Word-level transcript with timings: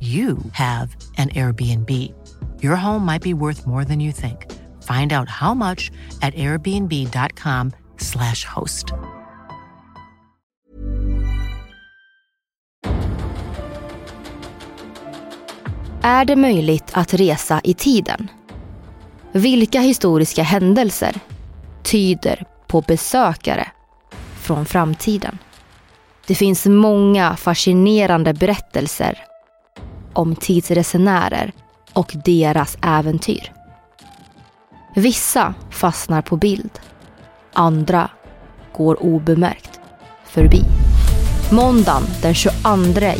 you 0.00 0.38
have 0.52 0.96
an 1.18 1.28
Airbnb. 1.28 1.90
Your 2.62 2.76
home 2.76 3.04
might 3.04 3.22
be 3.22 3.34
worth 3.34 3.66
more 3.66 3.84
than 3.84 4.00
you 4.00 4.12
think. 4.12 4.46
Find 4.82 5.12
out 5.12 5.28
how 5.28 5.52
much 5.54 5.90
at 6.22 6.34
airbnb.com/slash 6.34 8.44
host. 8.44 8.86
Är 16.02 16.24
det 16.24 16.36
möjligt 16.36 16.90
att 16.92 17.14
resa 17.14 17.60
i 17.64 17.74
tiden? 17.74 18.30
Vilka 19.32 19.80
historiska 19.80 20.42
händelser 20.42 21.20
tyder 21.82 22.44
på 22.66 22.80
besökare 22.80 23.68
från 24.34 24.66
framtiden? 24.66 25.38
Det 26.26 26.34
finns 26.34 26.66
många 26.66 27.36
fascinerande 27.36 28.34
berättelser 28.34 29.29
om 30.12 30.36
tidsresenärer 30.36 31.52
och 31.92 32.16
deras 32.24 32.78
äventyr. 32.82 33.52
Vissa 34.94 35.54
fastnar 35.70 36.22
på 36.22 36.36
bild. 36.36 36.70
Andra 37.52 38.10
går 38.76 39.02
obemärkt 39.02 39.80
förbi. 40.24 40.62
Måndagen 41.52 42.02
den 42.22 42.34
22 42.34 42.52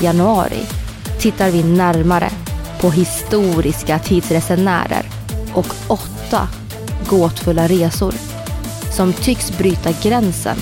januari 0.02 0.66
tittar 1.20 1.50
vi 1.50 1.62
närmare 1.62 2.30
på 2.80 2.90
historiska 2.90 3.98
tidsresenärer 3.98 5.06
och 5.54 5.74
åtta 5.88 6.48
gåtfulla 7.08 7.68
resor 7.68 8.14
som 8.92 9.12
tycks 9.12 9.58
bryta 9.58 9.90
gränsen 10.02 10.56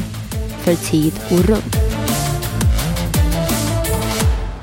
för 0.59 0.75
tid 0.75 1.13
och 1.31 1.45
rum. 1.45 1.88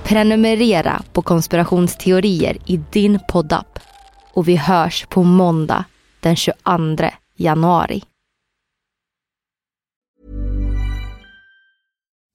Prenumerera 0.06 1.04
på 1.14 1.22
konspirationsteorier 1.22 2.58
i 2.66 2.78
din 2.78 3.20
poddapp 3.28 3.80
och 4.34 4.48
vi 4.48 4.56
hörs 4.56 5.06
på 5.10 5.24
måndag 5.24 5.86
den 6.20 6.36
22 6.36 7.10
januari. 7.38 8.04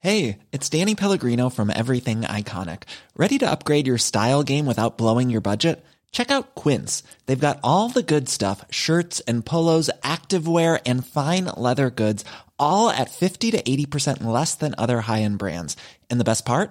Hey, 0.03 0.39
it's 0.53 0.79
Danny 0.79 0.95
Pellegrino 0.95 1.51
from 1.51 1.71
Everything 1.71 2.21
Iconic. 2.23 2.83
Ready 3.17 3.39
to 3.39 3.47
upgrade 3.53 3.87
your 3.87 3.99
style 3.99 4.43
game 4.43 4.67
without 4.67 4.99
blowing 4.99 5.31
your 5.31 5.43
budget? 5.43 5.85
Check 6.13 6.31
out 6.31 6.55
Quince. 6.65 7.05
They've 7.27 7.49
got 7.49 7.59
all 7.63 7.91
the 7.91 8.15
good 8.15 8.29
stuff 8.29 8.65
shirts 8.71 9.21
and 9.29 9.47
polos, 9.47 9.91
activewear, 10.03 10.81
and 10.87 11.07
fine 11.07 11.45
leather 11.57 11.91
goods, 11.91 12.25
all 12.59 12.91
at 12.91 13.11
50 13.11 13.51
to 13.51 13.63
80% 13.63 14.25
less 14.25 14.57
than 14.57 14.75
other 14.79 15.03
high 15.03 15.23
end 15.23 15.39
brands. 15.39 15.77
And 16.11 16.19
the 16.21 16.25
best 16.25 16.45
part? 16.45 16.71